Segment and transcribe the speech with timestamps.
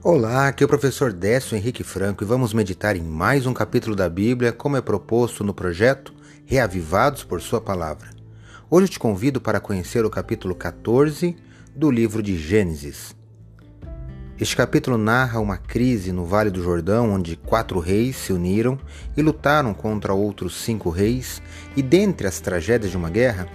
[0.00, 3.96] Olá, aqui é o professor Décio Henrique Franco e vamos meditar em mais um capítulo
[3.96, 6.14] da Bíblia, como é proposto no projeto
[6.46, 8.10] Reavivados por Sua Palavra.
[8.70, 11.36] Hoje te convido para conhecer o capítulo 14
[11.74, 13.12] do livro de Gênesis.
[14.38, 18.78] Este capítulo narra uma crise no Vale do Jordão, onde quatro reis se uniram
[19.16, 21.42] e lutaram contra outros cinco reis,
[21.76, 23.48] e dentre as tragédias de uma guerra,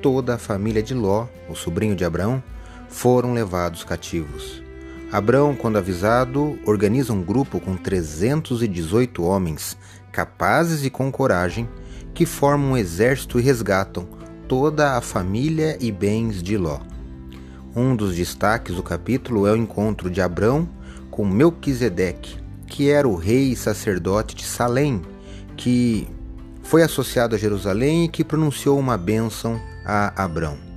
[0.00, 2.42] toda a família de Ló, o sobrinho de Abraão,
[2.88, 4.69] foram levados cativos.
[5.12, 9.76] Abrão, quando avisado, organiza um grupo com 318 homens
[10.12, 11.68] capazes e com coragem
[12.14, 14.06] que formam um exército e resgatam
[14.46, 16.80] toda a família e bens de Ló.
[17.74, 20.68] Um dos destaques do capítulo é o encontro de Abrão
[21.10, 25.02] com Melquisedeque, que era o rei e sacerdote de Salém,
[25.56, 26.08] que
[26.62, 30.69] foi associado a Jerusalém e que pronunciou uma bênção a Abrão.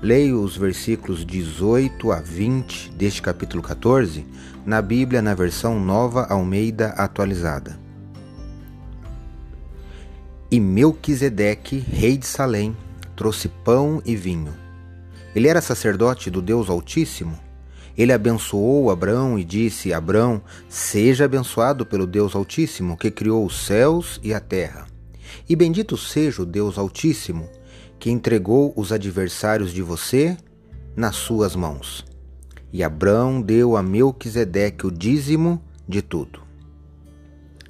[0.00, 4.24] Leio os versículos 18 a 20 deste capítulo 14
[4.64, 7.76] na Bíblia na versão Nova Almeida atualizada.
[10.48, 12.76] E Melquisedeque, rei de Salém,
[13.16, 14.54] trouxe pão e vinho.
[15.34, 17.36] Ele era sacerdote do Deus Altíssimo.
[17.96, 24.20] Ele abençoou Abrão e disse: Abrão, seja abençoado pelo Deus Altíssimo, que criou os céus
[24.22, 24.86] e a terra.
[25.48, 27.48] E bendito seja o Deus Altíssimo,
[27.98, 30.36] que entregou os adversários de você
[30.96, 32.04] nas suas mãos.
[32.72, 36.40] E Abrão deu a Melquisedeque o dízimo de tudo.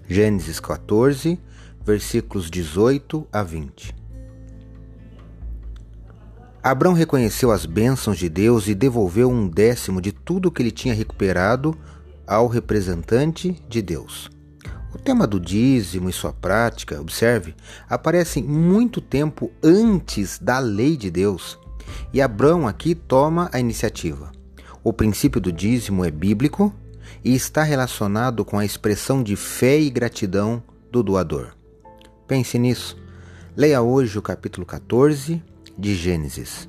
[0.08, 1.38] Gênesis 14,
[1.84, 3.94] versículos 18 a 20.
[6.62, 10.92] Abrão reconheceu as bênçãos de Deus e devolveu um décimo de tudo que ele tinha
[10.92, 11.76] recuperado
[12.26, 14.28] ao representante de Deus.
[14.92, 17.54] O tema do dízimo e sua prática, observe,
[17.88, 21.58] aparecem muito tempo antes da lei de Deus.
[22.12, 24.32] E Abraão aqui toma a iniciativa.
[24.82, 26.72] O princípio do dízimo é bíblico
[27.22, 31.54] e está relacionado com a expressão de fé e gratidão do doador.
[32.26, 32.96] Pense nisso.
[33.54, 35.42] Leia hoje o capítulo 14
[35.76, 36.68] de Gênesis.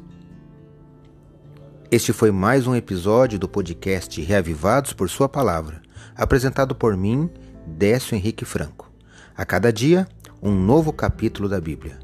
[1.92, 5.82] Este foi mais um episódio do podcast Reavivados por Sua Palavra,
[6.16, 7.30] apresentado por mim,
[7.70, 8.92] Décio Henrique Franco.
[9.36, 10.08] A cada dia,
[10.42, 12.00] um novo capítulo da Bíblia.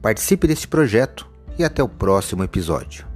[0.00, 1.28] Participe deste projeto
[1.58, 3.09] e até o próximo episódio.